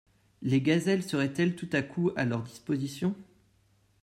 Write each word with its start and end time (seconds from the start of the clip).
Les 0.41 0.63
gazelles 0.63 1.03
seraient-elles 1.03 1.55
tout 1.55 1.69
à 1.71 1.83
coup 1.83 2.09
à 2.15 2.25
leur 2.25 2.41
disposition? 2.41 3.15